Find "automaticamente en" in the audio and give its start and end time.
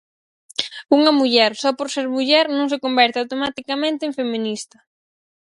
3.19-4.13